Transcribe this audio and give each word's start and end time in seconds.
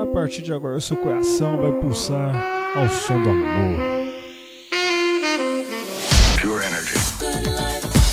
A 0.00 0.06
partir 0.06 0.40
de 0.40 0.50
agora, 0.50 0.80
seu 0.80 0.96
coração 0.96 1.58
vai 1.58 1.72
pulsar 1.72 2.34
ao 2.74 2.88
som 2.88 3.22
do 3.22 3.28
amor. 3.28 3.78
Pure 6.40 6.64
energy. 6.64 6.94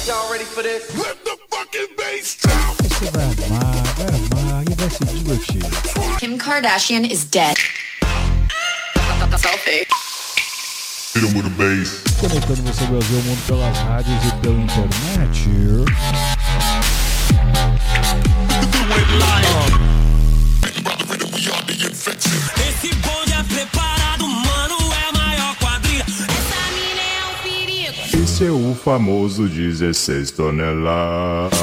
Y'all 0.05 0.29
ready 0.29 0.43
for 0.43 0.63
this? 0.63 0.83
Let 0.97 1.23
the 1.23 1.37
fucking 1.49 1.95
bass 1.95 2.37
down. 2.43 2.75
Você 2.83 3.09
vai 3.11 3.23
amar, 3.23 3.83
vai 3.95 4.07
amar 4.07 4.63
e 4.69 4.75
vai 4.75 4.89
se 4.89 5.05
divertir. 5.05 5.61
Kim 6.19 6.37
Kardashian 6.37 7.05
is 7.05 7.23
dead. 7.23 7.55
Selfie. 9.37 9.87
Hit 11.15 11.23
'em 11.23 11.37
with 11.37 11.45
a 11.45 11.49
bass. 11.51 12.01
Conectando 12.19 12.63
você 12.63 12.83
ao 12.83 12.89
Brasil, 12.89 13.17
ao 13.17 13.23
mundo 13.23 13.47
pelas 13.47 13.77
rádios 13.77 14.25
e 14.25 14.31
pela 14.41 14.59
internet. 14.59 15.47
Esse 28.37 28.45
é 28.45 28.51
o 28.51 28.75
famoso 28.75 29.49
16 29.49 30.29
toneladas. 30.29 31.57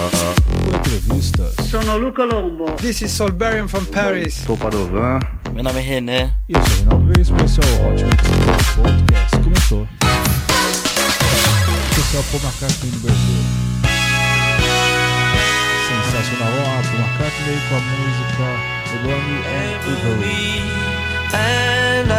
Entrevistas 0.74 1.54
Sono 1.70 1.96
Luca 1.96 2.24
Lombo. 2.24 2.64
This 2.72 3.02
is 3.02 3.12
Solberian 3.12 3.68
from 3.68 3.84
Paris. 3.84 4.42
Sou 4.44 4.56
Padovan. 4.56 5.20
Meu 5.52 5.62
nome 5.62 5.78
é 5.78 5.82
René. 5.82 6.32
e 6.48 6.52
eu 6.52 6.60
sou 6.60 6.72
o 6.72 6.78
Reinaldo 6.78 7.12
Reis, 7.14 7.28
especial 7.28 7.64
Hot 7.86 8.02
Mix 8.02 8.16
Podcast. 8.74 9.36
Começou. 9.44 9.88
Especial 11.92 12.24
Paul 12.32 12.40
McCartney 12.42 12.90
no 12.90 12.98
Brasil. 12.98 13.42
Sensacional, 15.86 16.54
ó, 16.58 16.82
Paul 16.90 16.98
McCartney 16.98 17.58
com 17.68 17.76
a 17.76 17.82
música 17.94 18.46
Ronnie 19.04 19.42
and 19.46 19.78
Ivory. 19.94 20.58
And 21.34 22.10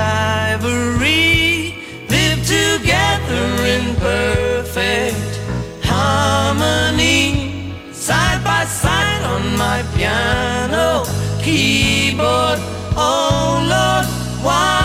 Ivory 0.54 1.76
live 2.10 2.40
together 2.48 2.85
in 3.30 3.96
perfect 3.96 5.40
harmony. 5.84 7.74
Side 7.92 8.44
by 8.44 8.66
side 8.66 9.24
on 9.24 9.58
my 9.58 9.84
piano 9.96 11.04
keyboard. 11.42 12.60
Oh 12.98 13.62
Lord, 13.74 14.06
why 14.44 14.85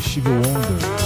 Stevie 0.00 0.30
Wonder. 0.30 0.99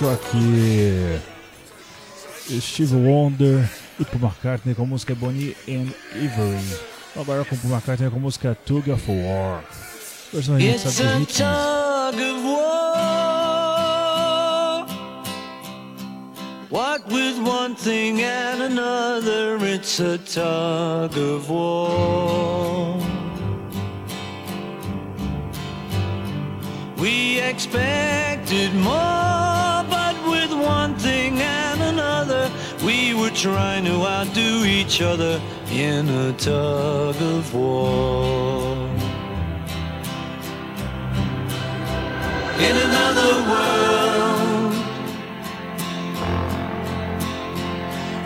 Curtiu 0.00 0.10
aqui 0.10 1.20
Steve 2.58 2.94
Wonder 2.96 3.68
e 3.98 4.04
Paul 4.04 4.22
McCartney 4.22 4.74
com 4.74 4.84
a 4.84 4.86
música 4.86 5.14
Bonnie 5.14 5.54
and 5.68 5.92
Ivory. 6.14 6.80
Agora 7.14 7.44
com 7.44 7.54
Paul 7.56 7.72
McCartney 7.74 8.08
com 8.10 8.16
a 8.16 8.20
música 8.20 8.56
Tug 8.64 8.90
of 8.90 9.04
War. 9.10 9.62
Versão 10.32 10.56
remix 10.56 10.84
It's 10.84 10.96
de 10.96 11.02
a 11.02 11.06
2015. 11.06 11.42
tug 11.42 12.18
of 12.22 12.42
war. 12.46 12.80
What 16.70 17.12
with 17.12 17.38
one 17.46 17.74
thing 17.74 18.22
and 18.22 18.62
another, 18.62 19.58
it's 19.66 20.00
a 20.00 20.16
tug 20.18 21.18
of 21.18 21.50
war. 21.50 22.96
We 26.96 27.40
expected 27.40 28.74
more, 28.74 29.59
one 30.78 30.94
thing 30.94 31.32
and 31.38 31.80
another, 31.94 32.44
we 32.88 32.98
were 33.20 33.34
trying 33.46 33.84
to 33.90 33.96
outdo 34.16 34.50
each 34.78 34.96
other 35.10 35.34
in 35.88 36.08
a 36.26 36.32
tug 36.34 37.16
of 37.34 37.44
war. 37.54 38.76
In 42.68 42.74
another 42.88 43.32
world, 43.52 44.72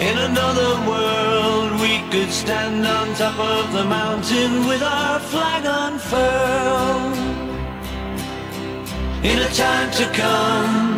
in 0.08 0.16
another 0.30 0.72
world, 0.90 1.70
we 1.84 1.94
could 2.12 2.30
stand 2.42 2.80
on 2.98 3.06
top 3.22 3.38
of 3.54 3.64
the 3.76 3.84
mountain 3.98 4.52
with 4.70 4.82
our 4.82 5.18
flag 5.30 5.62
unfurled. 5.82 7.18
In 9.30 9.38
a 9.48 9.50
time 9.64 9.90
to 10.00 10.04
come, 10.22 10.93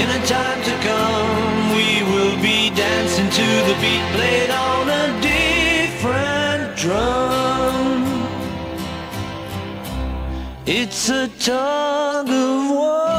in 0.00 0.08
a 0.10 0.26
time 0.26 0.60
to 0.62 0.74
come, 0.88 1.74
we 1.78 1.88
will 2.12 2.36
be 2.42 2.70
dancing 2.84 3.30
to 3.40 3.48
the 3.68 3.76
beat 3.82 4.06
played 4.14 4.50
on 4.50 4.84
a 5.02 5.06
different 5.32 6.76
drum. 6.76 7.76
It's 10.66 11.08
a 11.08 11.28
tug 11.48 12.28
of 12.28 12.70
war. 12.76 13.16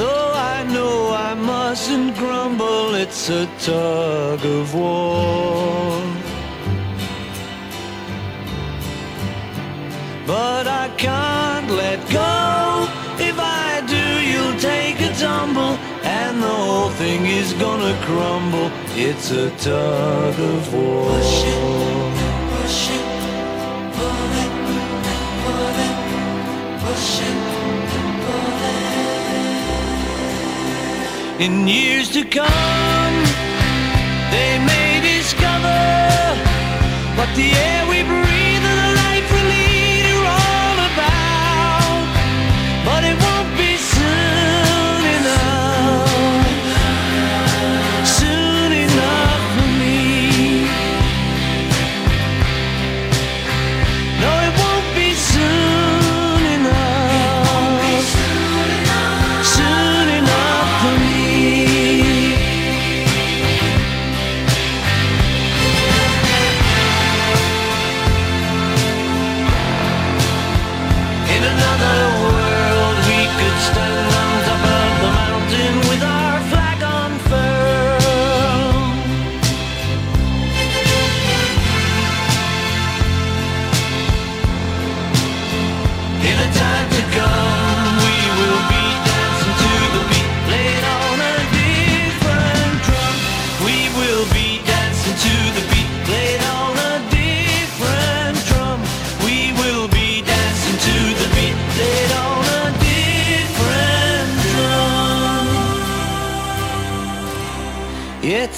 Though 0.00 0.32
I 0.54 0.56
know 0.74 0.94
I 1.28 1.34
mustn't 1.34 2.16
grumble, 2.16 2.94
it's 2.96 3.28
a 3.28 3.46
tug 3.60 4.44
of 4.44 4.74
war. 4.74 6.00
But 10.26 10.66
I 10.66 10.88
can't 10.96 11.70
let 11.70 12.00
go. 12.10 12.53
And 16.34 16.42
the 16.42 16.48
whole 16.48 16.90
thing 16.90 17.26
is 17.26 17.52
gonna 17.54 17.94
crumble. 18.06 18.70
It's 18.96 19.30
a 19.30 19.50
tug 19.58 20.38
of 20.38 20.74
war. 20.74 21.10
In 31.40 31.68
years 31.68 32.08
to 32.12 32.22
come, 32.24 33.16
they 34.34 34.52
may 34.70 34.90
discover 35.12 35.80
what 37.16 37.30
the 37.36 37.50
air 37.50 37.82
we 37.90 38.02
breathe 38.02 38.33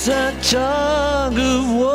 A 0.08 0.32
tug 0.40 1.36
of 1.36 1.74
war. 1.74 1.90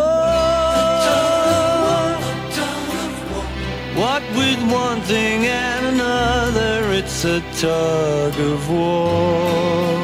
What 3.95 4.21
with 4.35 4.59
one 4.69 4.99
thing 5.03 5.45
and 5.45 5.85
another, 5.95 6.91
it's 6.91 7.23
a 7.23 7.39
tug 7.57 8.37
of 8.37 8.69
war. 8.69 9.97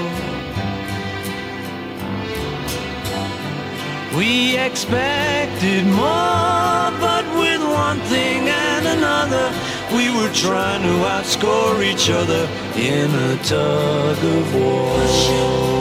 We 4.16 4.58
expected 4.58 5.86
more, 5.88 6.92
but 7.02 7.26
with 7.38 7.62
one 7.62 8.00
thing 8.08 8.48
and 8.48 8.88
another, 8.88 9.52
we 9.92 10.10
were 10.16 10.32
trying 10.34 10.84
to 10.84 10.96
outscore 11.12 11.84
each 11.84 12.10
other 12.10 12.48
in 12.78 13.14
a 13.14 13.38
tug 13.44 14.18
of 14.24 14.56
war. 14.56 15.77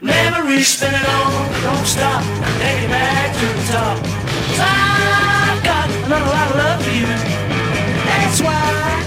Memories 0.00 0.68
spin 0.68 0.92
it 0.92 1.08
on, 1.08 1.62
don't 1.62 1.86
stop, 1.86 2.22
take 2.60 2.82
it 2.82 2.90
back 2.90 3.32
to 3.38 3.46
the 3.46 3.72
top. 3.72 3.98
Cause 4.02 4.60
I've 4.60 5.62
got 5.62 5.88
another 6.06 6.26
lot 6.26 6.50
of 6.50 6.56
love 6.56 6.82
for 6.82 6.90
you. 6.90 7.06
That's 7.06 8.40
why 8.40 9.04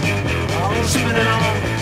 I'll 0.53 0.83
spin 0.85 1.15
it 1.15 1.27
on. 1.27 1.76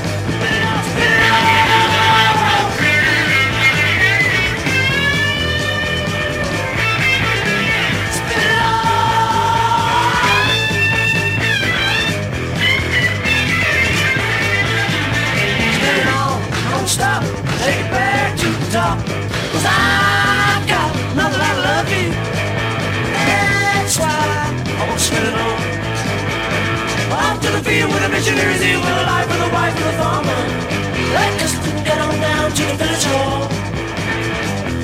Really 28.26 28.58
see 28.58 28.76
with 28.76 28.86
a 28.86 29.04
life 29.06 29.28
with 29.30 29.40
a 29.40 29.54
wife 29.54 29.76
with 29.76 29.86
a 29.86 29.98
farmer? 30.02 30.42
Hey, 31.14 31.38
cousin, 31.38 31.62
get 31.86 32.00
on 32.00 32.20
down 32.20 32.52
to 32.52 32.64
the 32.66 32.74
village 32.74 33.06
hall. 33.06 33.48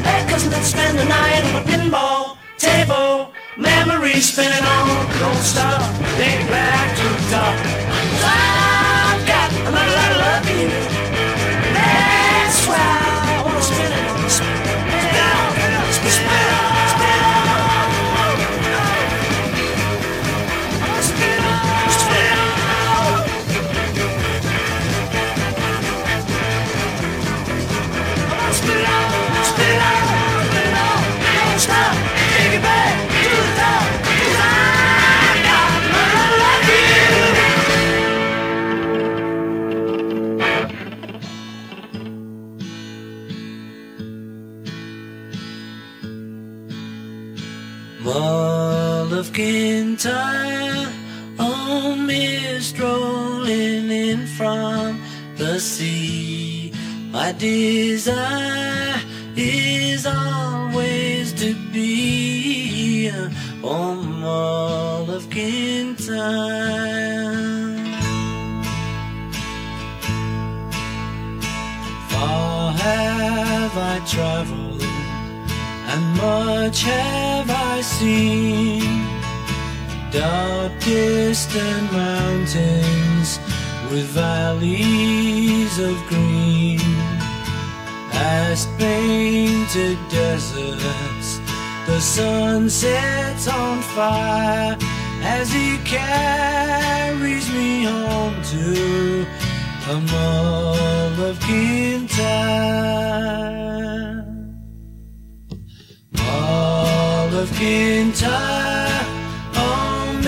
Hey, 0.05 0.29
cousin, 0.29 0.51
let's 0.51 0.67
spend 0.67 0.99
the 0.99 1.05
night 1.05 1.43
on 1.45 1.55
a 1.55 1.65
pinball 1.65 2.37
table. 2.59 3.33
Memories 3.57 4.31
spinning 4.31 4.63
on, 4.63 5.07
don't 5.17 5.41
stop. 5.41 5.81
Think 6.17 6.49
back 6.51 6.95
to 6.97 7.03
the 7.03 7.31
top. 7.33 7.55
'Cause 7.57 8.25
I've 8.29 9.25
got 9.25 9.49
another 9.69 9.95
lot 9.99 10.11
of 10.11 10.17
love 10.23 10.45
for 10.45 10.55
you. 10.61 10.69
That's 11.73 12.67
why 12.67 12.77
I 12.77 13.41
wanna 13.43 13.63
spin 13.63 13.91
it 13.91 14.70
Of 49.31 49.37
Kintyre, 49.37 50.91
on 51.39 52.05
me 52.05 52.59
strolling 52.59 53.89
in 53.89 54.27
from 54.27 55.01
the 55.37 55.57
sea. 55.57 56.73
My 57.13 57.31
desire 57.31 58.99
is 59.37 60.05
always 60.05 61.31
to 61.33 61.55
be 61.71 63.09
on 63.63 64.19
Mull 64.19 65.09
of 65.09 65.29
Kintyre. 65.29 66.17
Far 72.09 72.73
have 72.73 73.77
I 73.77 74.01
traveled 74.05 74.83
and 74.83 76.17
much 76.17 76.83
have 76.83 77.49
I 77.49 77.79
seen. 77.79 79.00
Dark 80.11 80.73
distant 80.79 81.91
mountains 81.93 83.39
with 83.89 84.05
valleys 84.07 85.79
of 85.79 85.95
green, 86.07 86.79
past 88.11 88.67
painted 88.77 89.97
deserts. 90.09 91.39
The 91.87 91.99
sun 91.99 92.69
sets 92.69 93.47
on 93.47 93.81
fire 93.81 94.77
as 95.23 95.51
he 95.51 95.77
carries 95.85 97.49
me 97.53 97.83
home 97.85 98.35
to 98.51 99.25
a 99.89 99.99
mull 100.11 101.25
of 101.29 101.39
Kintyre. 101.39 102.21
Mull 106.11 107.35
of 107.43 107.49
Kintyre, 107.53 109.20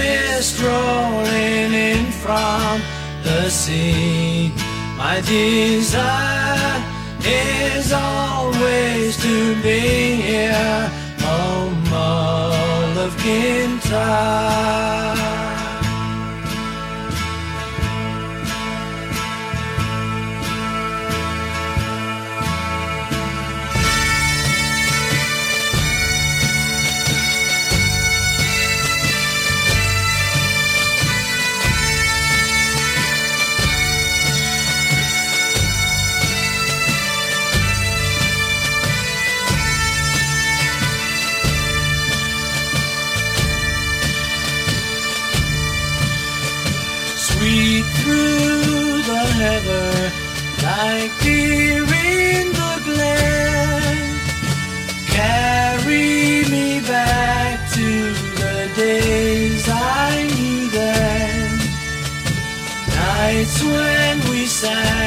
mist 0.04 0.62
rolling 0.62 1.72
in 1.90 2.04
from 2.24 2.82
the 3.24 3.50
sea. 3.50 4.52
My 4.98 5.16
desire 5.22 6.76
is 7.24 7.92
always 7.92 9.12
to 9.26 9.36
be 9.62 9.82
here, 10.30 10.92
Mull 11.22 12.94
of 13.06 13.14
Kintyre. 13.24 14.64
In 51.02 52.52
the 52.52 52.82
glen. 52.86 53.98
Carry 55.08 56.46
me 56.50 56.82
back 56.82 57.70
to 57.74 58.14
the 58.40 58.72
days 58.76 59.68
I 59.70 60.28
knew 60.36 60.70
then. 60.70 61.60
Nights 62.96 63.64
when 63.64 64.16
we 64.30 64.46
sang 64.46 65.03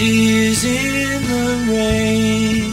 tears 0.00 0.64
in 0.64 1.20
the 1.28 1.48
rain 1.68 2.72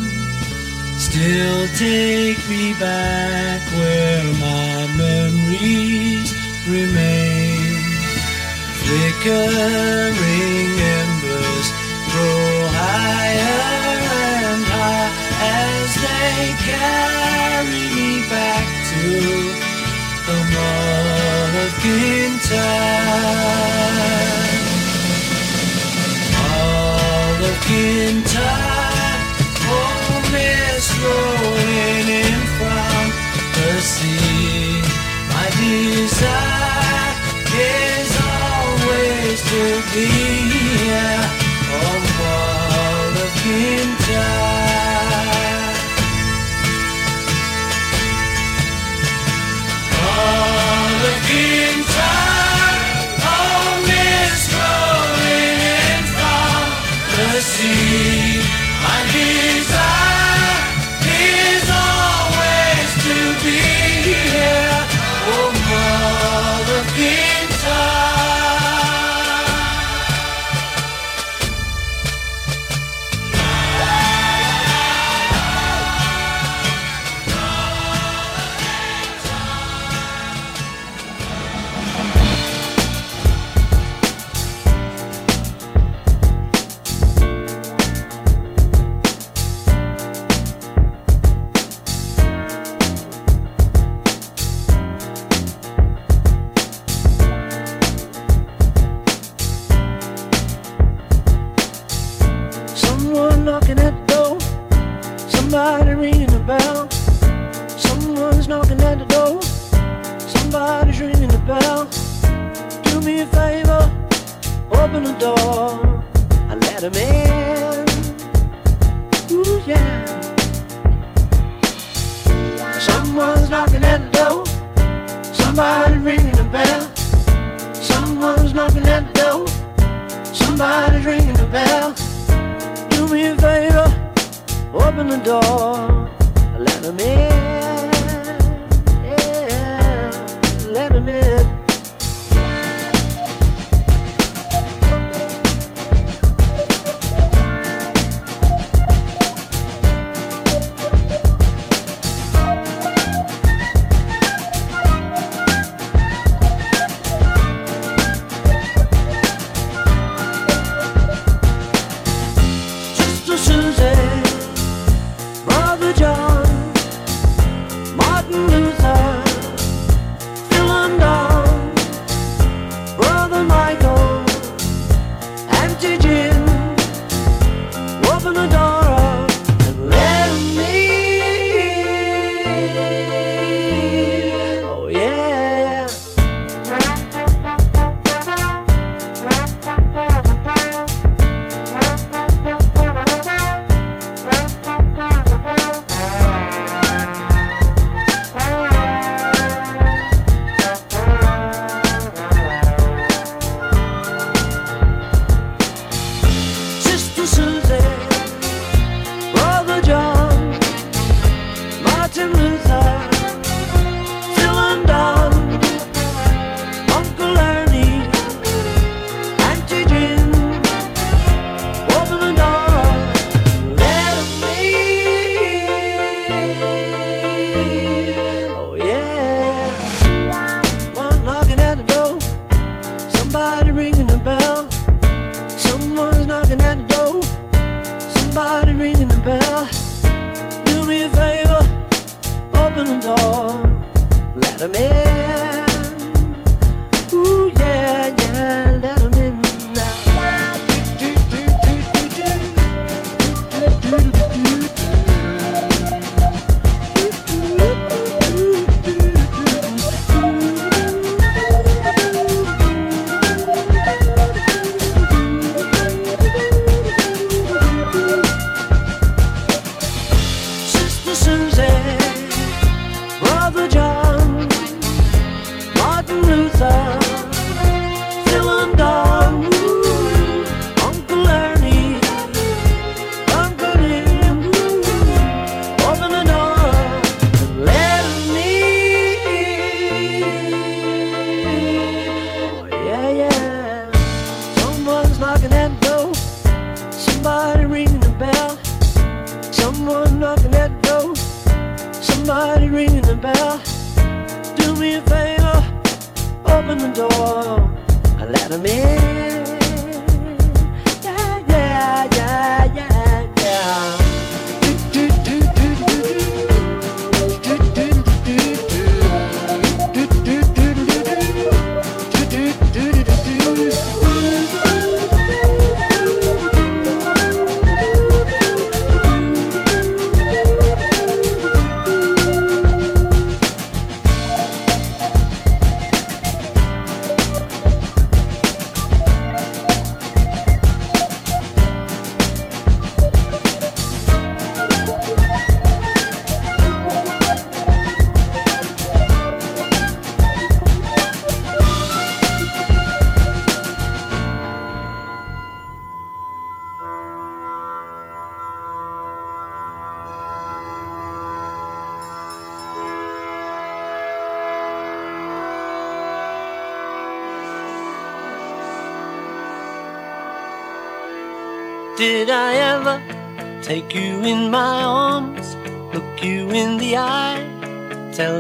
still 0.98 1.68
take 1.76 2.40
me 2.48 2.72
back 2.80 3.60
where 3.78 4.24
my 4.46 4.88
memories 4.96 6.30
remain. 6.70 7.76
Flickering 8.80 10.16
embers 11.02 11.68
grow 12.12 12.54
higher 12.80 13.60
and 14.48 14.64
high 14.72 15.12
as 15.60 15.90
they 16.06 16.40
carry 16.70 17.84
me 17.98 18.12
back 18.32 18.68
to 18.92 19.04
the 20.28 20.40
Mull 20.54 21.54
of 21.66 21.72
Kintyre. 21.84 23.07
To 39.48 39.64
be 39.94 40.06
here. 40.06 41.24
On 41.80 42.02
Mull 42.20 43.16
of 43.24 43.32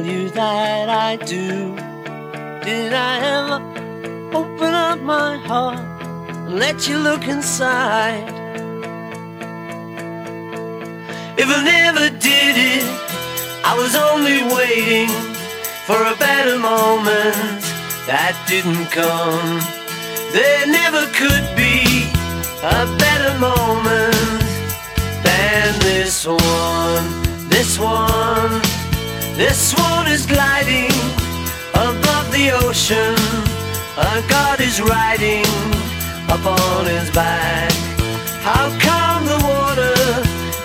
you 0.07 0.29
that 0.29 0.89
I 0.89 1.17
do. 1.17 1.75
Did 2.65 2.93
I 2.93 3.13
ever 3.35 3.57
open 4.39 4.73
up 4.73 4.99
my 5.01 5.35
heart 5.37 5.79
and 6.29 6.59
let 6.59 6.87
you 6.87 6.97
look 6.97 7.27
inside? 7.27 8.29
If 11.41 11.47
I 11.57 11.59
never 11.75 12.09
did 12.29 12.55
it, 12.75 12.87
I 13.69 13.73
was 13.81 13.93
only 14.07 14.39
waiting 14.55 15.11
for 15.87 15.99
a 16.13 16.15
better 16.25 16.57
moment 16.57 17.61
that 18.07 18.33
didn't 18.47 18.87
come. 18.99 19.59
There 20.37 20.65
never 20.79 21.03
could 21.19 21.45
be 21.63 22.07
a 22.63 22.85
better 22.97 23.06
god 34.27 34.59
is 34.61 34.81
riding 34.81 35.45
upon 36.29 36.85
his 36.85 37.09
back. 37.11 37.71
How 38.41 38.65
calm 38.79 39.25
the 39.25 39.39
water 39.51 39.97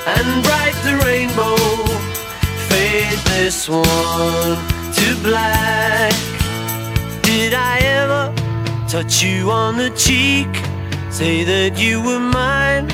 and 0.06 0.44
bright 0.44 0.76
the 0.84 0.96
rainbow 1.04 1.56
fade 2.68 3.18
this 3.30 3.68
one 3.68 4.56
to 4.98 5.06
black. 5.22 6.12
Did 7.22 7.54
I 7.54 7.78
ever 8.00 8.34
touch 8.88 9.22
you 9.22 9.50
on 9.50 9.76
the 9.76 9.90
cheek? 9.90 10.52
Say 11.10 11.44
that 11.44 11.78
you 11.78 12.02
were 12.02 12.20
mine. 12.20 12.88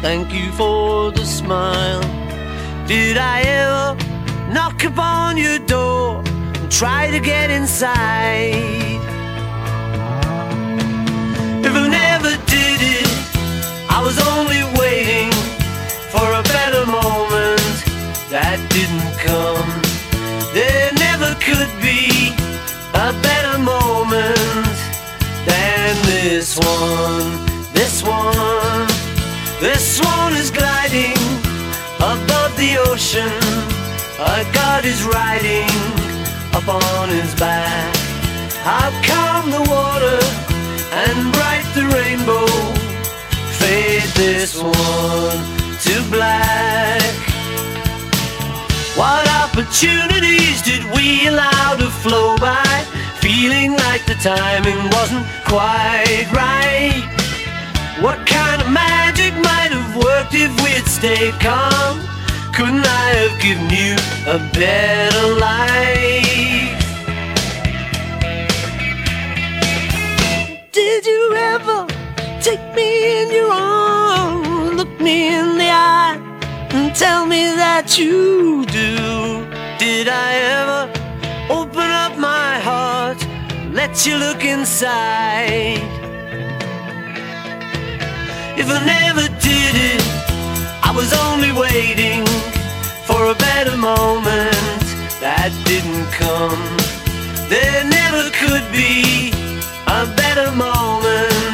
Thank 0.00 0.32
you 0.32 0.50
for 0.52 1.12
the 1.12 1.24
smile. 1.24 2.02
Did 2.86 3.16
I 3.16 3.42
ever 3.42 4.52
knock 4.52 4.82
upon 4.84 5.36
your 5.36 5.58
door 5.60 6.22
and 6.26 6.70
try 6.70 7.10
to 7.10 7.20
get 7.20 7.50
inside? 7.50 8.99
I 14.00 14.02
was 14.02 14.18
only 14.32 14.64
waiting 14.80 15.30
for 16.08 16.24
a 16.24 16.42
better 16.56 16.86
moment 16.88 17.76
that 18.32 18.56
didn't 18.72 19.12
come. 19.20 19.68
There 20.56 20.88
never 20.96 21.36
could 21.36 21.68
be 21.84 22.32
a 22.96 23.12
better 23.20 23.60
moment 23.60 24.72
than 25.44 25.92
this 26.08 26.56
one. 26.56 27.44
This 27.76 28.00
one, 28.00 28.88
this 29.60 30.00
one 30.00 30.32
is 30.32 30.50
gliding 30.50 31.20
above 32.00 32.56
the 32.56 32.80
ocean. 32.88 33.36
A 34.16 34.48
god 34.56 34.86
is 34.88 35.04
riding 35.04 35.68
upon 36.56 37.10
his 37.10 37.34
back. 37.36 37.92
How 38.64 38.88
calm 39.04 39.52
the 39.52 39.60
water 39.68 40.20
and 40.88 41.32
bright 41.36 41.68
the 41.76 41.84
rainbow 41.92 42.79
fade 43.60 44.10
this 44.16 44.56
one 44.56 45.40
to 45.84 45.94
black. 46.10 47.12
What 48.96 49.24
opportunities 49.42 50.62
did 50.62 50.82
we 50.96 51.28
allow 51.28 51.76
to 51.76 51.88
flow 52.02 52.36
by? 52.38 52.72
Feeling 53.20 53.72
like 53.84 54.04
the 54.06 54.14
timing 54.14 54.80
wasn't 54.96 55.26
quite 55.46 56.26
right. 56.32 57.04
What 58.00 58.18
kind 58.26 58.62
of 58.62 58.68
magic 58.72 59.34
might 59.48 59.72
have 59.76 59.92
worked 60.04 60.34
if 60.34 60.52
we'd 60.64 60.86
stayed 60.86 61.34
calm? 61.40 62.00
Couldn't 62.54 62.86
I 62.86 63.08
have 63.20 63.36
given 63.44 63.68
you 63.80 63.94
a 64.36 64.38
better 64.58 65.26
life? 65.48 66.80
Did 70.72 71.06
you 71.06 71.34
ever 71.36 71.99
take 72.40 72.74
me 72.74 73.22
in 73.22 73.30
your 73.30 73.52
arms, 73.52 74.74
look 74.74 74.98
me 74.98 75.34
in 75.36 75.58
the 75.58 75.68
eye, 75.68 76.18
and 76.70 76.94
tell 76.96 77.26
me 77.26 77.44
that 77.44 77.98
you 77.98 78.64
do? 78.64 79.44
Did 79.78 80.08
I 80.08 80.30
ever 80.58 80.82
open 81.52 81.90
up 82.04 82.16
my 82.16 82.58
heart, 82.58 83.18
let 83.72 84.06
you 84.06 84.16
look 84.16 84.42
inside? 84.42 85.84
If 88.56 88.66
I 88.68 88.80
never 88.86 89.26
did 89.40 89.74
it, 89.92 90.02
I 90.82 90.92
was 90.96 91.12
only 91.26 91.52
waiting 91.52 92.24
for 93.04 93.20
a 93.26 93.34
better 93.34 93.76
moment 93.76 94.84
that 95.20 95.52
didn't 95.66 96.08
come. 96.12 96.64
There 97.50 97.84
never 97.84 98.30
could 98.30 98.64
be 98.72 99.30
a 99.86 100.06
better 100.16 100.50
moment 100.52 101.49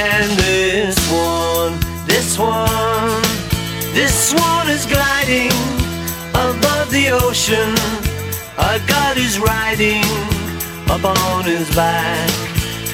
than 0.00 0.28
this 0.36 0.98
one. 1.12 1.74
This 2.06 2.38
one, 2.38 3.22
this 3.98 4.32
one 4.48 4.68
is 4.76 4.84
gliding 4.86 5.52
above 6.46 6.88
the 6.90 7.06
ocean. 7.24 7.72
A 8.70 8.80
god 8.92 9.16
is 9.16 9.38
riding 9.38 10.04
upon 10.96 11.44
his 11.44 11.68
back. 11.74 12.30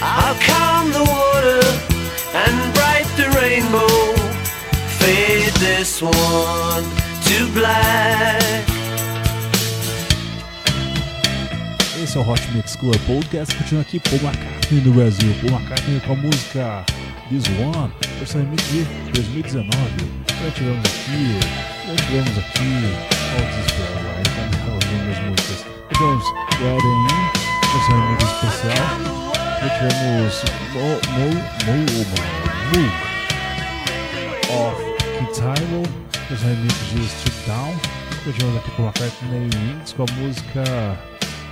How 0.01 0.35
calm 0.51 0.87
the 0.99 1.05
water 1.15 1.63
and 2.43 2.57
bright 2.77 3.09
the 3.21 3.29
rainbow 3.41 3.95
fade 4.99 5.55
this 5.67 6.03
one 6.03 6.85
to 7.27 7.37
black. 7.59 8.77
Esse 12.03 12.19
é 12.19 12.21
o 12.21 12.23
Hot 12.23 12.43
Mix 12.53 12.77
Club 12.77 12.99
Podcast, 13.07 13.53
continuando 13.57 13.89
aqui 13.89 13.99
Paul 13.99 14.21
McCartney 14.21 14.81
no 14.83 14.93
Brasil. 14.93 15.35
Paul 15.41 15.59
McCartney 15.59 16.01
com 16.07 16.13
a 16.13 16.17
música 16.17 16.85
This 17.29 17.49
One, 17.59 17.91
versão 18.19 18.41
remix 18.41 18.63
de 18.71 18.85
2019. 19.13 19.71
Já 20.29 20.51
tivemos 20.53 20.85
aqui, 20.87 21.41
já 21.85 21.97
tivemos 22.07 22.39
aqui, 22.39 22.71
ao 23.33 23.43
desespero 23.51 23.95
agora, 23.99 24.21
então 24.21 24.47
ouvindo 24.75 25.11
as 25.11 25.19
músicas. 25.27 25.61
Já 25.67 25.95
tivemos 25.97 26.27
Wedding 26.61 27.03
In, 27.03 27.25
versão 27.73 27.97
remix 28.01 28.23
especial. 28.31 28.87
Já 29.59 29.69
tivemos 29.75 30.35
Mo, 30.73 30.87
Mo, 31.11 31.29
Mo, 31.67 31.79
Mo, 32.71 32.85
of 34.55 34.79
Kid 35.19 35.31
Tylo, 35.35 35.83
versão 36.29 36.49
remix 36.49 36.75
de 36.91 37.01
Strip 37.07 37.39
Down. 37.49 37.73
Já 38.25 38.31
tivemos 38.33 38.57
aqui 38.59 38.71
Paul 38.71 38.87
McCartney 38.87 39.51
Remix 39.51 39.93
com 39.95 40.05
a 40.05 40.13
música 40.13 40.65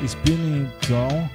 Spinning 0.04 0.70
Down 0.88 1.28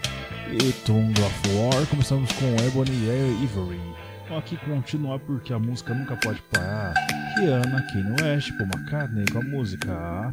e 0.50 0.72
Tongue 0.86 1.22
of 1.24 1.36
War. 1.56 1.86
Começamos 1.88 2.32
com 2.32 2.46
Ebony 2.66 2.90
e 2.92 3.44
Ivory. 3.44 4.00
Aqui 4.38 4.58
continuar 4.58 5.18
porque 5.20 5.52
a 5.52 5.58
música 5.58 5.92
nunca 5.92 6.16
pode 6.18 6.40
parar. 6.52 6.94
Rihanna, 7.36 7.82
Kanye 7.88 8.16
West, 8.22 8.52
Paul 8.58 8.70
McCartney 8.76 9.26
com 9.26 9.40
a 9.40 9.42
música 9.42 10.32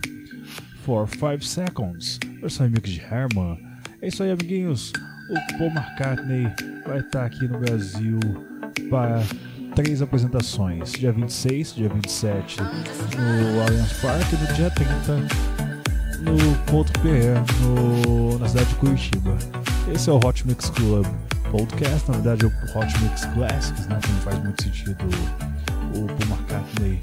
For 0.84 1.08
5 1.08 1.42
Seconds, 1.42 2.18
versão 2.40 2.66
remix 2.66 2.90
de 2.90 3.00
Herman. 3.00 3.58
É 4.02 4.08
isso 4.08 4.22
aí, 4.22 4.30
amiguinhos. 4.30 4.92
O 5.30 5.58
Paul 5.58 5.70
McCartney 5.70 6.46
vai 6.86 6.98
estar 6.98 7.24
aqui 7.24 7.48
no 7.48 7.58
Brasil 7.58 8.20
para 8.90 9.22
três 9.74 10.02
apresentações: 10.02 10.92
dia 10.92 11.12
26, 11.12 11.74
dia 11.74 11.88
27 11.88 12.58
no 12.60 13.62
Allianz 13.62 13.92
Parque 13.94 14.34
e 14.34 14.38
no 14.38 14.54
dia 14.54 14.70
30 14.70 15.46
no 16.20 16.56
ponto 16.70 16.92
PR, 17.00 17.40
no, 17.62 18.38
na 18.38 18.48
cidade 18.48 18.68
de 18.68 18.74
Curitiba. 18.74 19.38
Esse 19.92 20.10
é 20.10 20.12
o 20.12 20.16
Hot 20.16 20.46
Mix 20.46 20.68
Club 20.70 21.06
Podcast, 21.50 22.10
na 22.10 22.18
verdade 22.18 22.44
é 22.44 22.48
o 22.48 22.78
Hot 22.78 23.00
Mix 23.02 23.24
Classics, 23.26 23.86
né? 23.86 23.98
Que 24.02 24.12
não 24.12 24.20
faz 24.20 24.38
muito 24.42 24.62
sentido 24.62 25.04
o 25.94 26.06
Paul 26.06 26.38
McCartney 26.38 27.00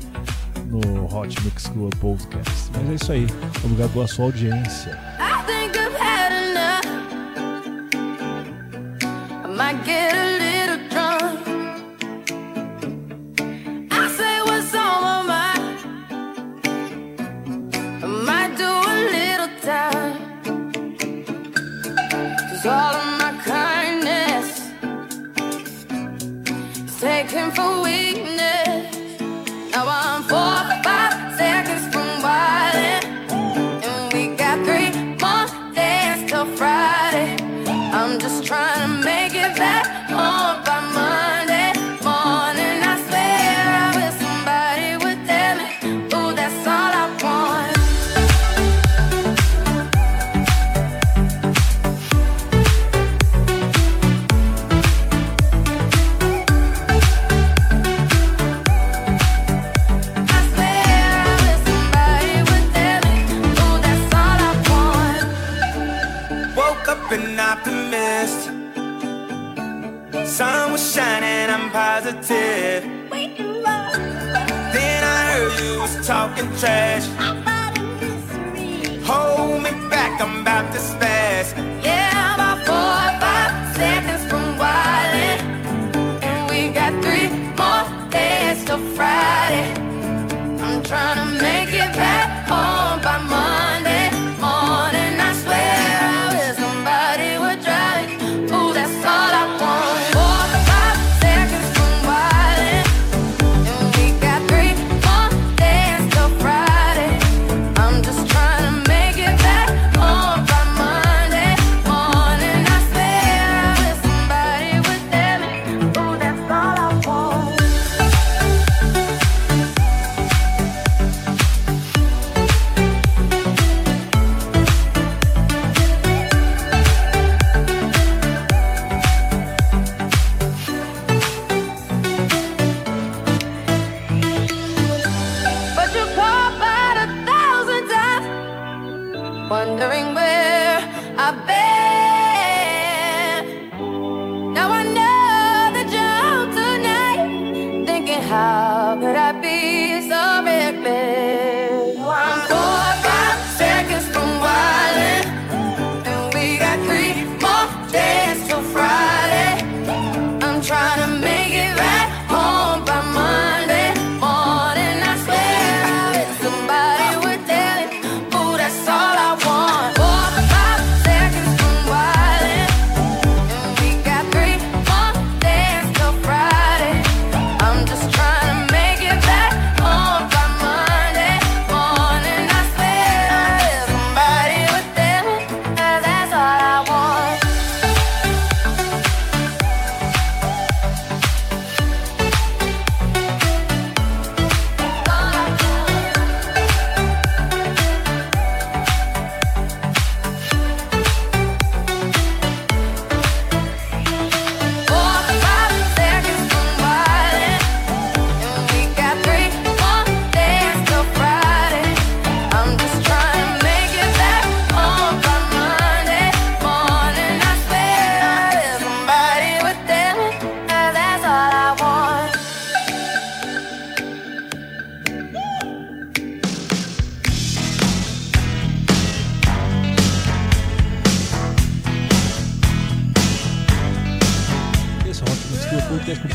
no 0.65 1.05
Hot 1.05 1.43
Mix 1.43 1.67
Club 1.67 1.93
Podcast. 1.95 2.71
Mas 2.73 2.89
é 2.89 2.93
isso 2.93 3.11
aí, 3.11 3.27
obrigado 3.63 3.91
pela 3.93 4.07
sua 4.07 4.25
audiência. 4.25 4.97
I 5.19 5.43
think 5.45 5.77
I've 5.77 5.95
had 5.95 6.31
enough. 6.33 6.85
I 9.43 9.47
might 9.47 9.85
get 9.85 10.13
a 10.13 10.37
little 10.37 10.52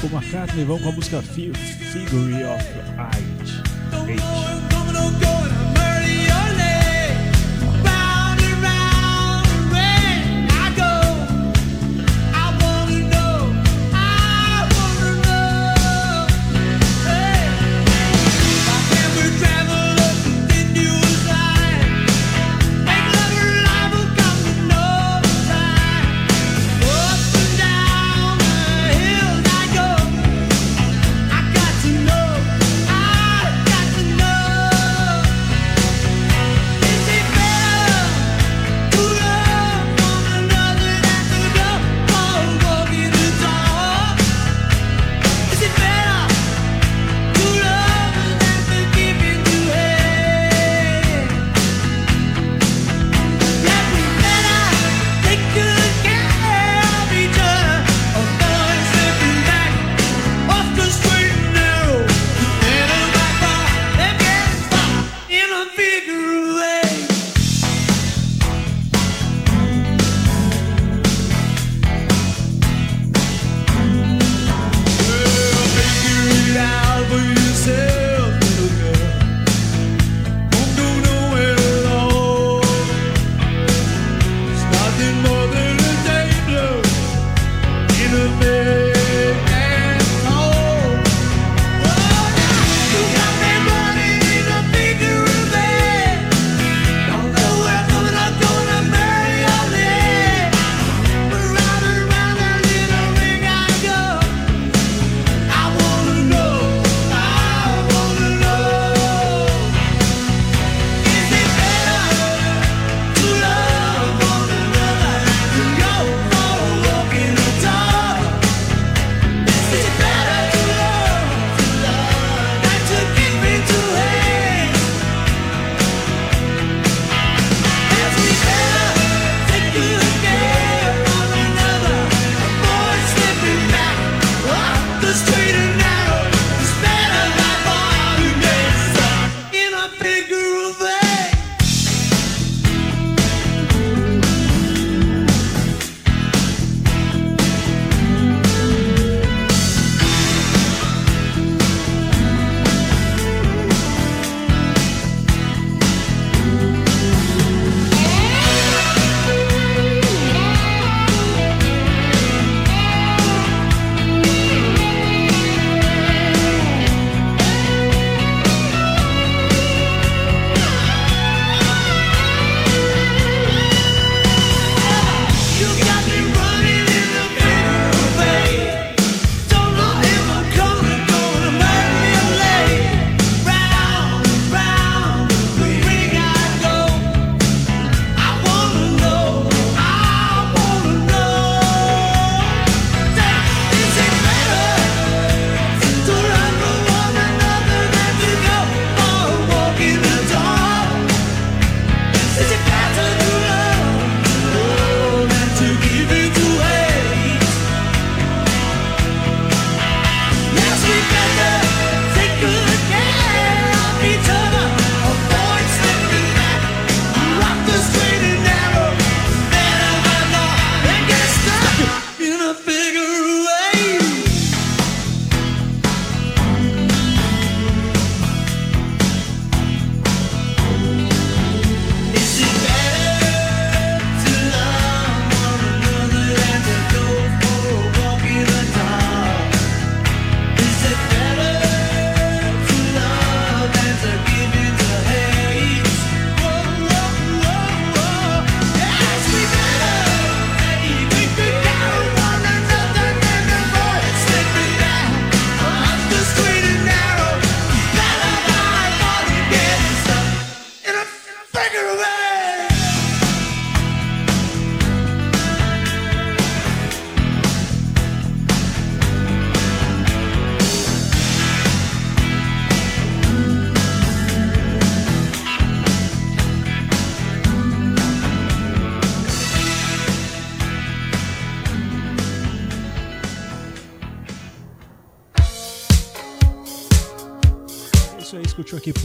Paul 0.08 0.20
McCartney. 0.20 0.64
Vamos 0.64 0.82
com 0.82 0.88
a 0.88 0.92
música 0.92 1.22
Fi- 1.22 1.52
Figure 1.52 2.44
of 2.44 2.64
Eight. 3.16 5.37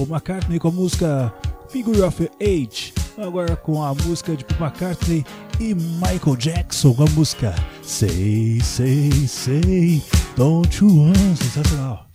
Paul 0.04 0.08
McCartney 0.08 0.60
com 0.60 0.68
a 0.68 0.72
música 0.72 1.34
Figure 1.70 2.02
of 2.02 2.30
Age. 2.42 2.94
Agora 3.18 3.56
com 3.56 3.82
a 3.82 3.94
música 3.94 4.36
de 4.36 4.44
Paul 4.44 4.68
McCartney 4.70 5.26
e 5.60 5.74
Michael 5.74 6.36
Jackson 6.38 6.94
com 6.94 7.04
a 7.04 7.10
música 7.12 7.56
Sei, 7.82 8.60
Sei, 8.62 9.12
Sei, 9.28 10.04
Don't 10.36 10.84
You 10.84 11.06
Want. 11.06 11.38
Sensacional. 11.38 12.08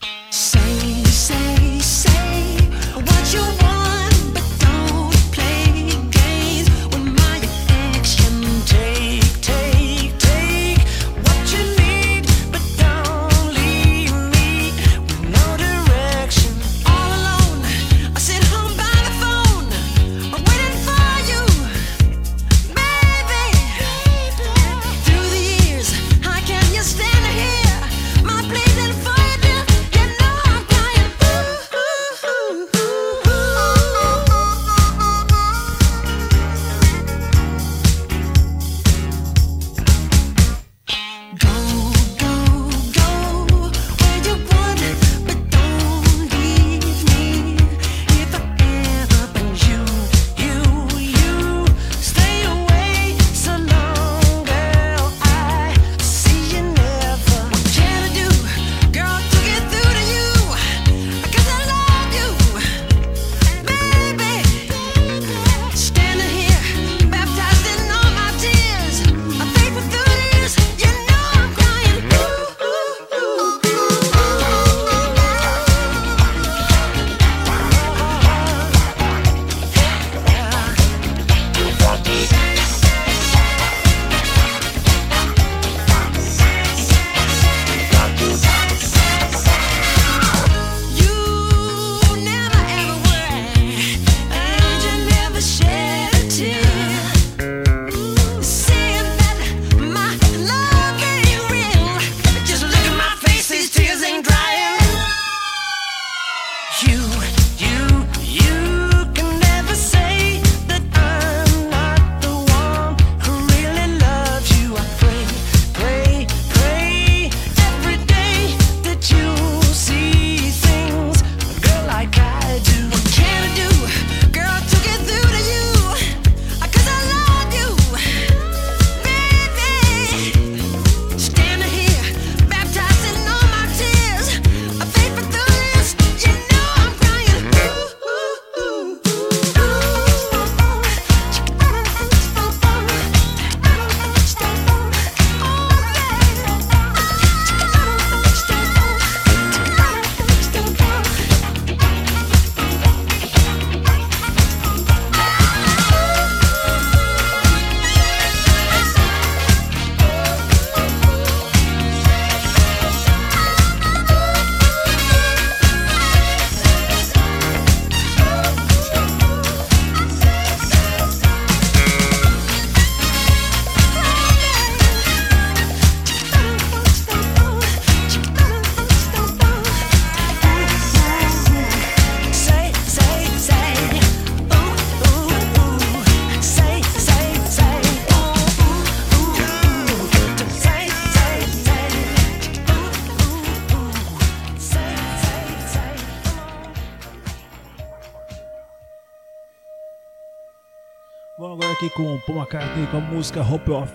McCartney 202.49 202.87
com 202.87 202.96
a 202.96 203.01
música 203.01 203.42
Hope 203.42 203.71
of 203.71 203.92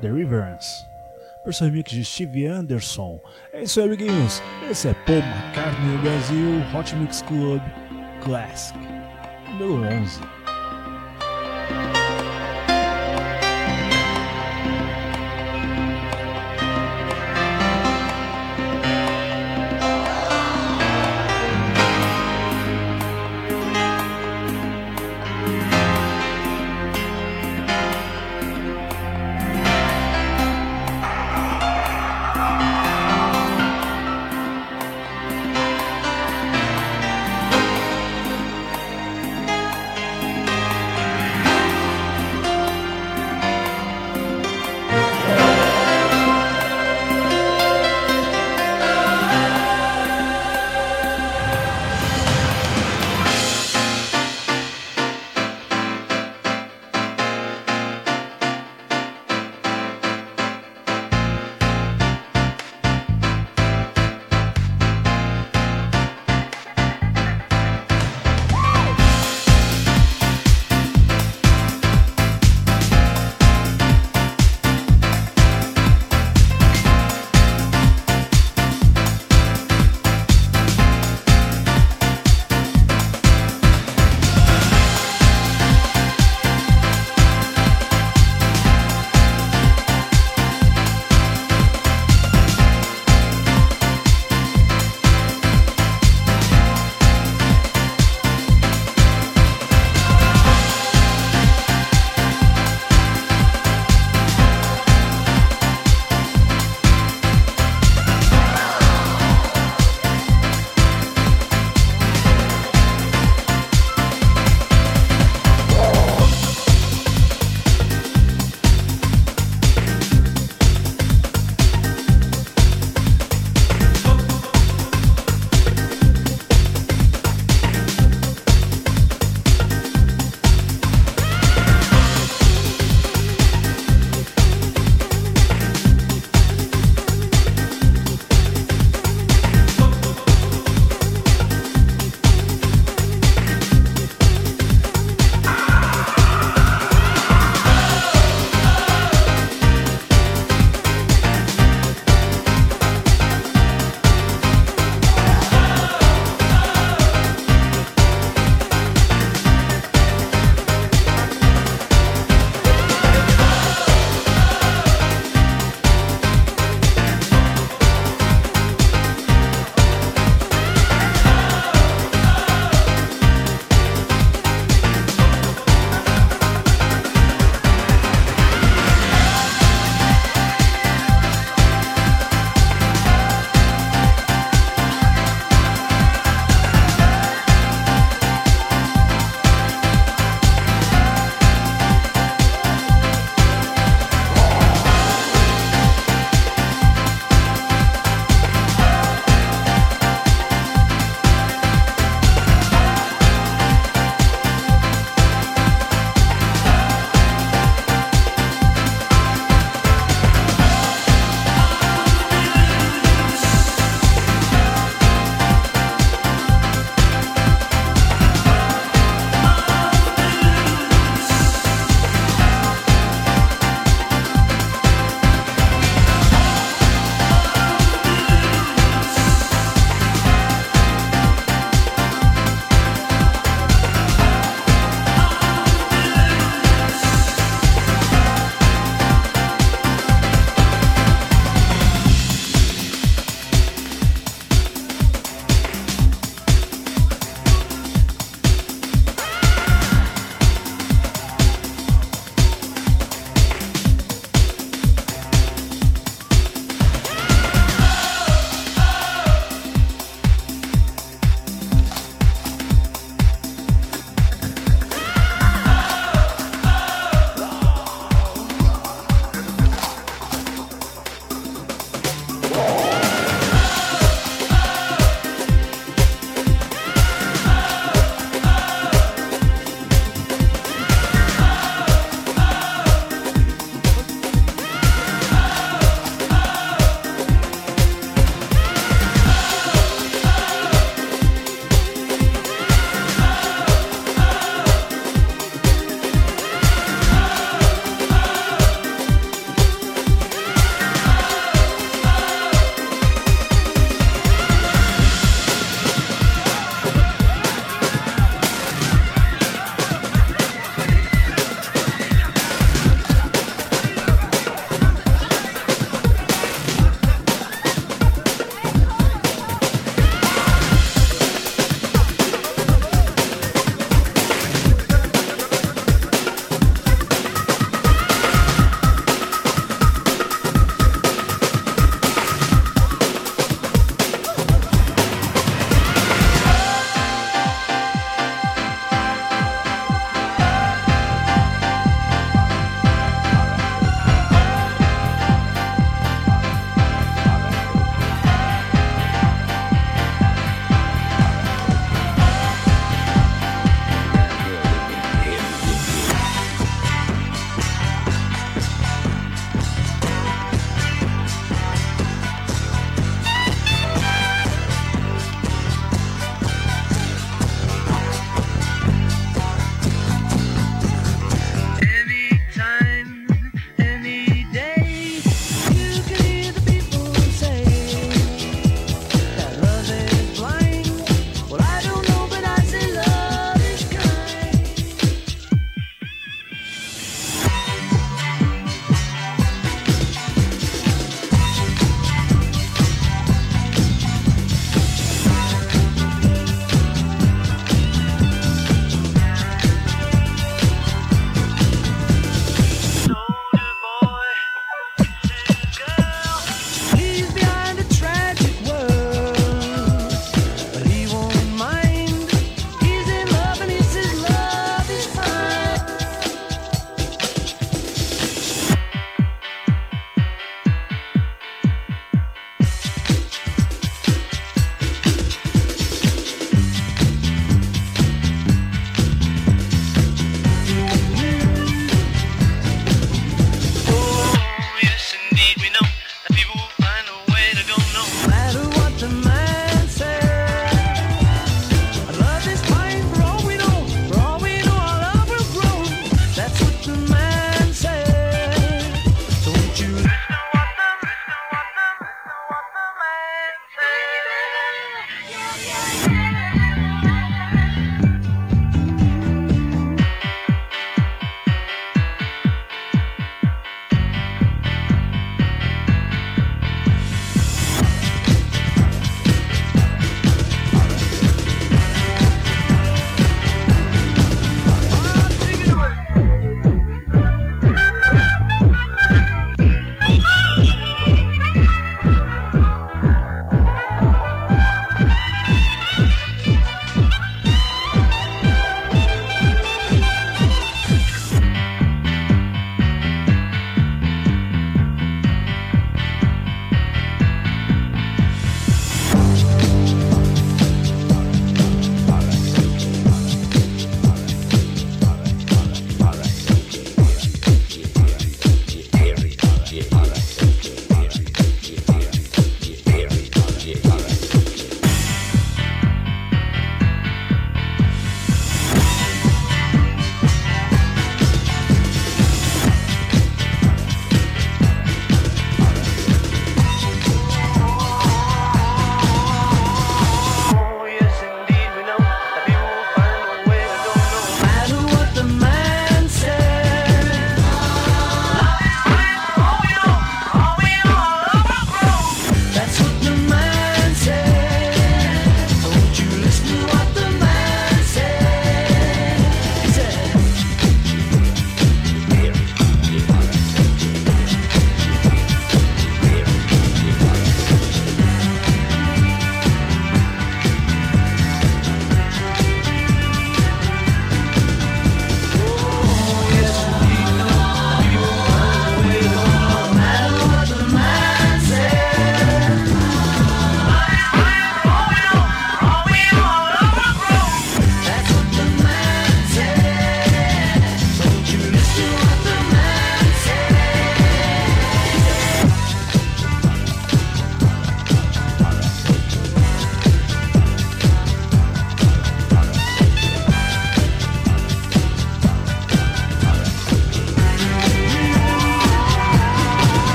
the 0.00 0.08
Reverence. 0.08 0.86
Versão 1.44 1.66
remix 1.66 1.90
de 1.90 2.04
Steve 2.04 2.46
Anderson. 2.46 3.20
É 3.52 3.64
isso 3.64 3.80
aí, 3.80 3.86
amiguinhos. 3.86 4.40
Esse 4.70 4.88
é 4.88 4.94
Paul 4.94 5.18
McCartney 5.18 5.90
no 5.90 5.98
Brasil 5.98 6.62
Hot 6.72 6.94
Mix 6.94 7.22
Club 7.22 7.60
Classic, 8.22 8.78
número 9.58 9.92
11. 9.92 10.20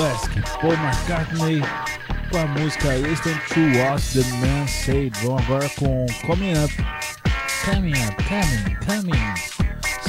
Classic 0.00 0.42
Paul 0.62 0.76
McCartney 0.78 1.60
com 2.30 2.38
a 2.38 2.46
música 2.46 2.88
Listen 2.94 3.38
to 3.52 3.60
What 3.78 4.02
the 4.14 4.24
Man 4.38 4.66
Said. 4.66 5.12
Vamos 5.22 5.42
agora 5.42 5.68
com 5.78 6.06
Coming 6.26 6.54
Up. 6.56 6.72
Coming 7.66 7.92
Up, 8.06 8.16
Coming, 8.24 8.76
Coming. 8.86 9.34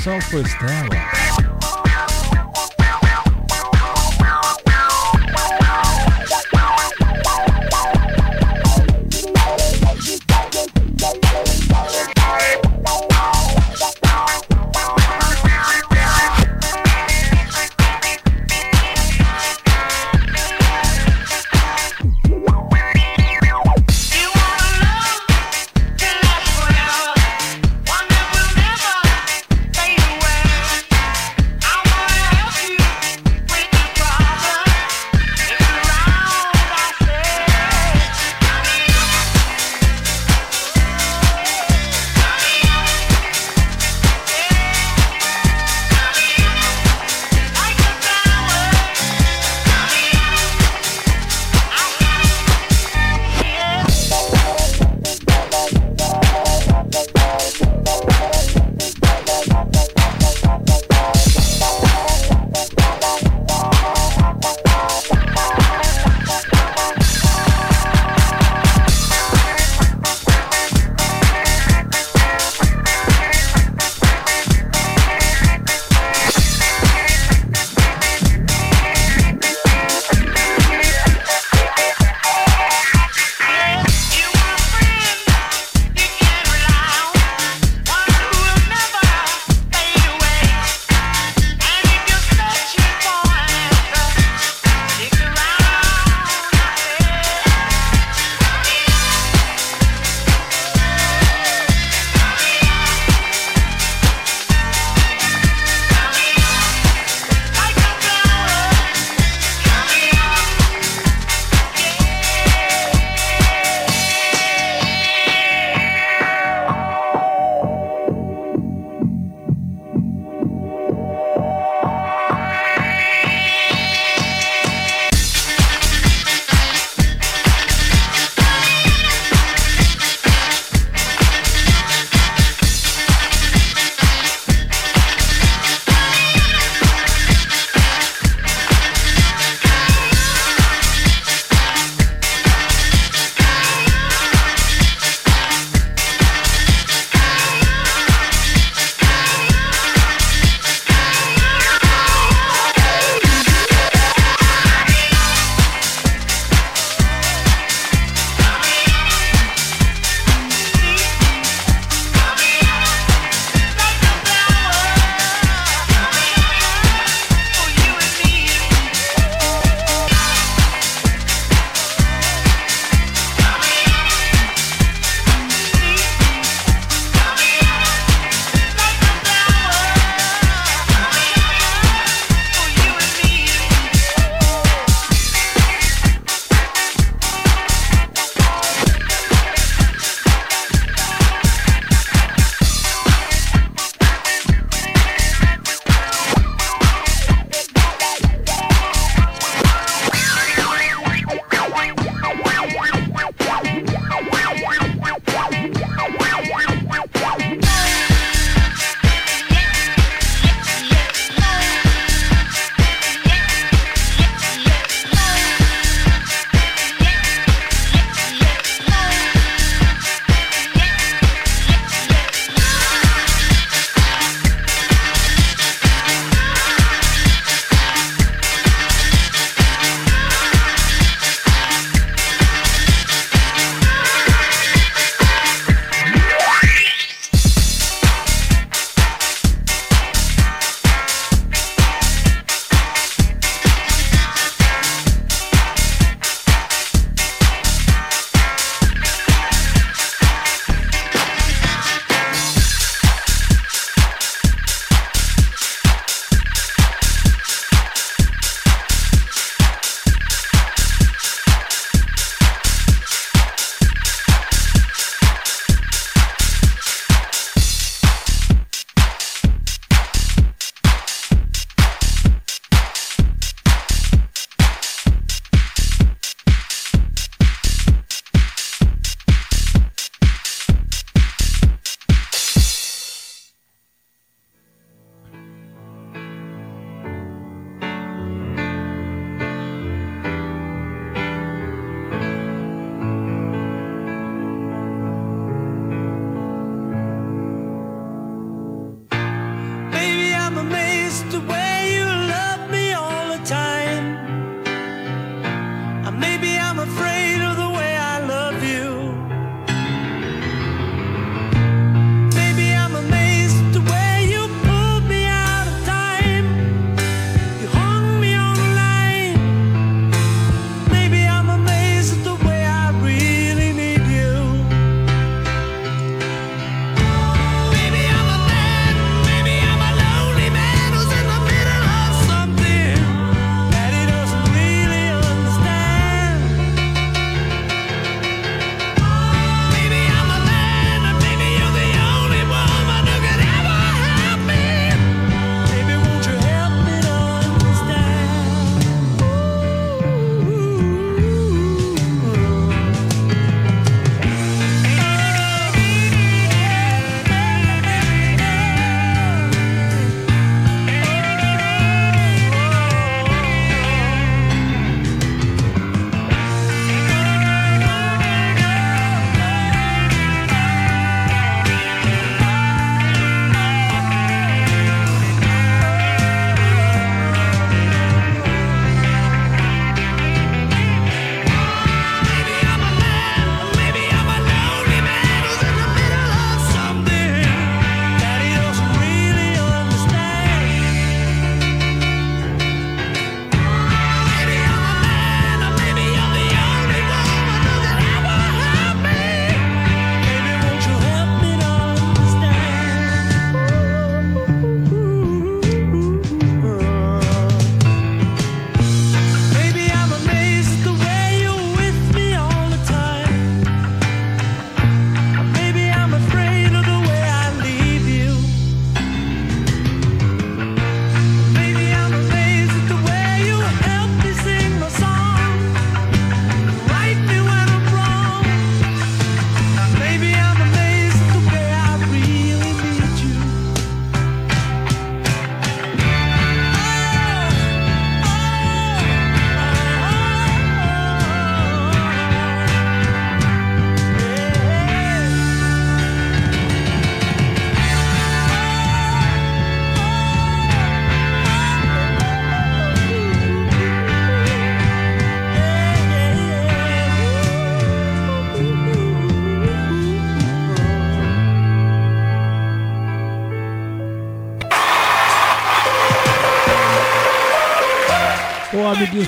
Só 0.01 0.21
for 0.29 0.47
Stella. 0.47 1.30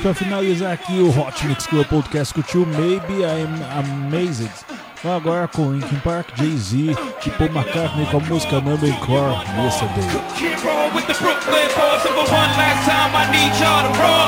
Pra 0.04 0.14
finalizar 0.14 0.74
aqui 0.74 1.00
o 1.00 1.08
Hot 1.18 1.48
Mix 1.48 1.66
Club 1.66 1.88
Podcast 1.88 2.34
curtiu 2.34 2.66
Maybe 2.66 3.24
I'm 3.24 3.56
Amazed. 3.72 4.52
Agora 5.00 5.48
com 5.48 5.72
Linkin 5.72 5.96
Park, 6.04 6.28
Jay-Z 6.36 6.92
e 6.92 7.30
Paul 7.32 7.50
McCartney 7.56 8.06
com 8.12 8.18
a 8.18 8.20
música 8.20 8.60
Number 8.60 8.92
Core 9.00 9.32
Yesterday. 9.56 10.04
Can't 10.36 10.60
roll 10.60 10.92
with 10.92 11.08
the 11.08 11.16
Brooklyn 11.24 11.72
boys. 11.72 12.04
So 12.04 12.12
for 12.12 12.28
one 12.28 12.52
last 12.60 12.84
time, 12.84 13.16
I 13.16 13.32
need 13.32 13.56
y'all 13.64 13.88
to 13.88 13.94
roll. 13.96 14.28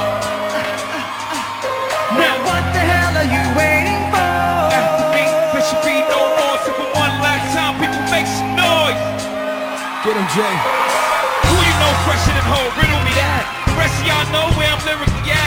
Now 2.23 2.39
what 2.47 2.63
the 2.71 2.79
hell 2.79 3.11
are 3.19 3.27
you 3.27 3.43
waiting 3.59 3.99
for? 4.15 4.71
After 4.71 5.11
me, 5.11 5.27
there 5.27 5.59
should 5.59 5.83
be 5.83 5.99
no 6.07 6.23
more. 6.39 6.55
So 6.63 6.71
for 6.71 6.87
one 6.95 7.19
last 7.19 7.51
time, 7.51 7.75
people 7.83 7.99
make 8.15 8.27
some 8.31 8.55
noise. 8.55 8.95
Get 10.07 10.15
him, 10.15 10.27
Jay. 10.39 10.55
Who 11.51 11.55
you 11.59 11.75
know 11.83 11.91
fresher 12.07 12.31
than 12.31 12.47
whole? 12.47 12.71
Riddle 12.79 13.03
me 13.03 13.11
that. 13.19 13.43
The 13.67 13.75
rest 13.75 13.99
of 13.99 14.07
y'all 14.07 14.23
know 14.31 14.47
where 14.55 14.71
I'm 14.71 14.79
lyrically 14.87 15.35
at. 15.35 15.44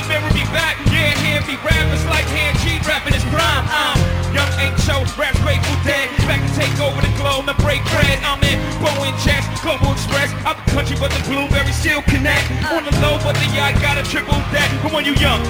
Y'all 0.00 0.08
mirror 0.08 0.32
me 0.32 0.48
back. 0.48 0.80
Yeah, 0.88 1.12
hear 1.20 1.44
me 1.44 1.60
rap. 1.60 1.84
It's 1.92 2.08
like 2.08 2.24
hand 2.32 2.56
G 2.64 2.80
rapping 2.88 3.12
his 3.12 3.24
prime. 3.28 3.68
I'm 3.68 4.00
young 4.32 4.48
ain't 4.56 4.72
show, 4.80 5.04
rap 5.20 5.36
grateful 5.44 5.76
dead. 5.84 6.08
Back 6.24 6.40
to 6.40 6.50
take 6.56 6.72
over 6.80 7.04
the 7.04 7.12
globe, 7.20 7.44
and 7.44 7.58
break 7.60 7.84
bread. 7.92 8.16
I'm 8.24 8.40
in 8.40 8.56
Boeing 8.80 9.12
Jets, 9.20 9.44
Global 9.60 9.92
Express. 9.92 10.32
Out 10.48 10.56
the 10.56 10.72
country, 10.72 10.96
but 10.96 11.12
the 11.12 11.20
blueberry 11.28 11.68
still 11.76 12.00
connect. 12.08 12.48
On 12.72 12.80
the 12.80 12.96
low, 13.04 13.20
but 13.20 13.36
the 13.36 13.48
yacht 13.52 13.76
got 13.84 14.00
a 14.00 14.04
triple 14.08 14.40
deck. 14.48 14.72
But 14.80 14.96
when 14.96 15.04
you 15.04 15.12
young, 15.20 15.44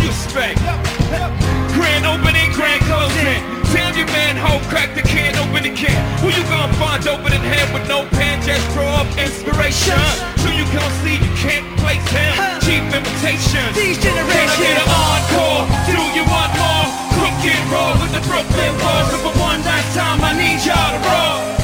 you 0.00 0.08
expect. 0.08 0.56
Grand 1.76 2.08
opening, 2.08 2.56
grand 2.56 2.80
closing. 2.88 3.44
Tell 3.68 3.92
your 3.92 4.08
man, 4.16 4.40
ho, 4.40 4.64
crack 4.72 4.96
the 4.96 5.04
can, 5.04 5.36
open 5.36 5.60
the 5.60 5.76
can. 5.76 6.00
Who 6.24 6.32
you 6.32 6.40
gonna 6.48 6.72
find 6.80 7.04
open 7.04 7.36
in 7.36 7.44
head 7.44 7.68
with 7.76 7.84
no 7.84 8.08
pen? 8.16 8.40
Just 8.40 8.64
draw 8.72 9.04
up 9.04 9.08
inspiration. 9.20 10.39
You 10.60 10.66
gonna 10.76 10.92
see 11.00 11.14
you 11.16 11.32
can't 11.40 11.64
place 11.80 12.04
him. 12.12 12.36
Cheap 12.60 12.84
imitations. 12.92 13.72
These 13.74 13.96
generations. 13.96 14.28
Can 14.28 14.44
I 14.44 14.56
get 14.60 14.76
an 14.76 14.92
encore? 14.92 15.64
Do 15.88 15.96
you 16.12 16.24
want 16.28 16.52
more? 16.60 16.84
Cook 17.16 17.40
and 17.48 17.64
roll 17.72 17.96
with 17.96 18.12
the 18.12 18.20
Brooklyn 18.28 18.72
boys. 18.76 19.08
So 19.08 19.16
for 19.24 19.40
one 19.40 19.64
last 19.64 19.96
time, 19.96 20.20
I 20.20 20.36
need 20.36 20.60
y'all 20.60 20.92
to 20.92 21.08
roll. 21.08 21.59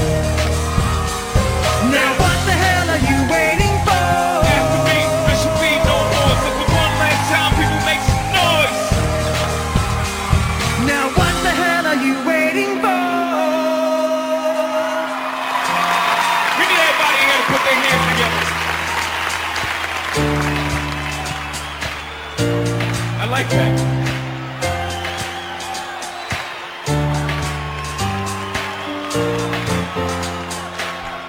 That. 23.37 23.45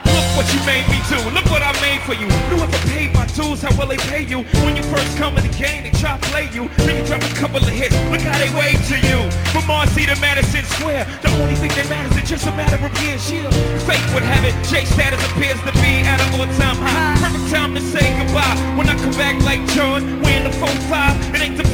Look 0.08 0.28
what 0.38 0.48
you 0.54 0.60
made 0.66 0.88
me 0.88 1.04
do. 1.10 1.20
Look 1.36 1.46
what 1.52 1.62
I 1.62 1.76
made 1.82 2.00
for 2.08 2.14
you. 2.14 2.28
Knew 2.48 2.64
if 2.64 2.74
I 2.74 2.80
paid 2.88 3.14
my 3.14 3.26
dues, 3.36 3.62
how 3.62 3.76
will 3.78 3.88
they 3.88 3.98
pay 3.98 4.24
you? 4.24 4.40
When 4.64 4.78
you 4.78 4.84
first 4.84 5.18
come 5.18 5.36
in 5.38 5.44
the 5.44 5.58
game, 5.58 5.84
they 5.84 5.92
try 6.00 6.18
to 6.18 6.28
play 6.32 6.48
you. 6.54 6.70
Then 6.88 6.96
you 6.96 7.06
drop 7.06 7.22
a 7.22 7.36
couple 7.36 7.58
of 7.58 7.68
hits. 7.68 7.94
Look 8.10 8.22
how 8.22 8.40
they 8.40 8.50
wave 8.56 8.80
to 8.88 8.98
you. 9.04 9.30
From 9.52 9.68
Marcy 9.68 10.06
to 10.06 10.16
Madison 10.22 10.64
Square, 10.64 11.06
the 11.22 11.30
only 11.44 11.56
thing 11.56 11.76
that 11.76 11.90
matters 11.90 12.16
is 12.16 12.30
just 12.30 12.48
a 12.48 12.52
matter 12.56 12.80
of 12.84 13.04
years. 13.04 13.30
Yeah. 13.30 13.52
Fate 13.84 14.08
would 14.16 14.24
have 14.24 14.46
it. 14.48 14.56
J 14.72 14.86
status 14.86 15.20
appears 15.32 15.60
to 15.60 15.74
be 15.84 16.08
at 16.08 16.24
an 16.24 16.40
all-time 16.40 16.78
high. 16.80 17.20
Perfect 17.20 17.52
time 17.52 17.76
to 17.76 17.82
say 17.82 18.16
goodbye. 18.18 18.56
When 18.80 18.88
I 18.88 18.96
come 18.96 19.12
back 19.20 19.44
like 19.44 19.60
John, 19.76 20.24
we 20.24 20.34
in 20.34 20.46
the 20.46 20.56
4-5. 20.56 21.27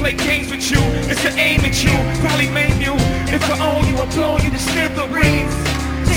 Play 0.03 0.19
games 0.19 0.51
with 0.51 0.69
you. 0.69 0.83
It's 1.07 1.21
to 1.23 1.31
aim 1.39 1.63
at 1.63 1.79
you. 1.79 1.95
Probably 2.19 2.49
maim 2.51 2.75
you. 2.75 2.91
If 3.31 3.39
I 3.47 3.55
own 3.63 3.87
you, 3.87 3.95
I 3.95 4.05
blow 4.11 4.35
you 4.35 4.51
to 4.51 4.59
smithereens. 4.59 5.55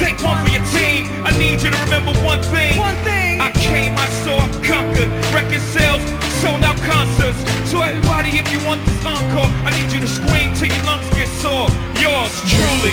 Take 0.03 0.18
one 0.26 0.43
for 0.43 0.51
your 0.51 0.66
team. 0.74 1.07
I 1.22 1.30
need 1.39 1.62
you 1.62 1.70
to 1.70 1.78
remember 1.87 2.11
one 2.26 2.43
thing. 2.51 2.74
One 2.82 2.99
thing. 3.07 3.39
I 3.41 3.53
came, 3.55 3.95
I 3.95 4.09
saw, 4.26 4.43
I 4.43 4.51
conquered. 4.66 5.07
Record 5.30 5.62
sales, 5.70 6.03
sold 6.43 6.66
out 6.66 6.74
concerts. 6.82 7.39
So 7.70 7.78
everybody, 7.78 8.34
if 8.34 8.51
you 8.51 8.59
want 8.66 8.82
this 8.91 9.07
encore, 9.07 9.47
I 9.62 9.70
need 9.78 9.95
you 9.95 10.01
to 10.03 10.11
scream 10.11 10.51
till 10.59 10.66
your 10.66 10.82
lungs 10.82 11.07
get 11.14 11.30
sore. 11.39 11.70
Yours 12.03 12.34
truly. 12.51 12.91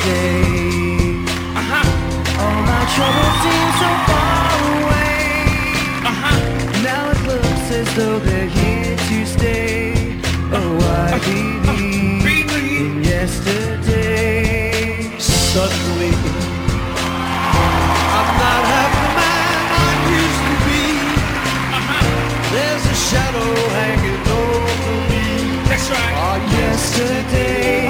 Uh-huh. 1.57 2.37
All 2.37 2.61
my 2.69 2.85
troubles 2.93 3.35
seem 3.41 3.67
so 3.81 3.89
far 4.05 4.45
away. 4.77 5.41
Uh-huh. 6.05 6.37
Now 6.85 7.09
it 7.09 7.21
looks 7.25 7.65
as 7.81 7.89
though 7.97 8.19
they're 8.19 8.45
here 8.45 8.95
to 9.09 9.25
stay. 9.25 9.92
Oh, 10.55 10.77
I 10.79 11.19
believe 12.47 13.05
yesterday. 13.05 14.71
Suddenly, 15.17 16.13
I'm 18.17 18.29
not 18.41 18.61
half 18.71 18.93
the 19.01 19.09
man 19.19 19.57
I 19.81 19.91
used 20.21 20.41
to 20.49 20.55
be. 20.67 20.83
There's 22.53 22.85
a 22.85 22.97
shadow 23.09 23.51
hanging 23.79 24.23
over 24.41 24.95
me. 25.09 25.25
That's 25.69 25.87
right. 25.89 26.15
Our 26.25 26.39
yesterday 26.59 27.89